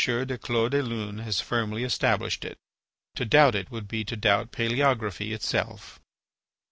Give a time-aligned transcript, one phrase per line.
[0.03, 2.57] du Clos des Lunes has firmly established it.
[3.17, 5.99] To doubt it would be to doubt palaeography itself.